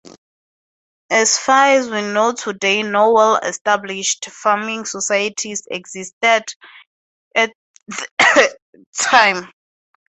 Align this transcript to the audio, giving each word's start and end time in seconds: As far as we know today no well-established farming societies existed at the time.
As 1.11 1.37
far 1.37 1.75
as 1.77 1.87
we 1.87 2.01
know 2.01 2.33
today 2.33 2.81
no 2.81 3.11
well-established 3.11 4.25
farming 4.31 4.85
societies 4.85 5.67
existed 5.69 6.45
at 7.35 7.53
the 7.87 8.57
time. 8.99 9.51